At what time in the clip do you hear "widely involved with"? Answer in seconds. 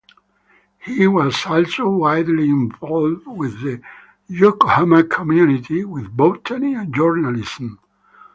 1.87-3.61